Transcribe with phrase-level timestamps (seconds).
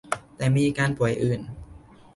[0.37, 1.41] แต่มีอาการป่วยอื่น